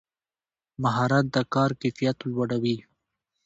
مهارت 0.83 1.25
د 1.35 1.37
کار 1.53 1.71
کیفیت 1.81 2.17
لوړوي 2.29 2.77